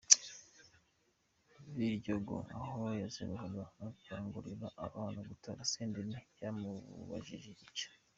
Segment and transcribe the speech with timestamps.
[1.75, 3.61] Biryogo aho yazengurukaga
[3.95, 7.89] akangurira abantu gutora Senderi, twamubajije icyo.